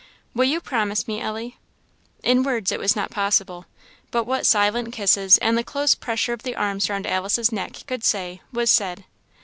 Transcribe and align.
Will 0.33 0.45
you 0.45 0.59
promise 0.61 1.07
me, 1.07 1.21
Ellie?" 1.21 1.57
In 2.23 2.41
words 2.41 2.71
it 2.71 2.79
was 2.79 2.95
not 2.95 3.11
possible; 3.11 3.67
but 4.09 4.23
what 4.23 4.47
silent 4.47 4.93
kisses 4.93 5.37
and 5.37 5.55
the 5.55 5.63
close 5.63 5.93
pressure 5.93 6.33
of 6.33 6.41
the 6.41 6.55
arms 6.55 6.89
round 6.89 7.05
Alice's 7.05 7.51
neck 7.51 7.83
could 7.85 8.03
say, 8.03 8.41
was 8.51 8.71
said. 8.71 9.05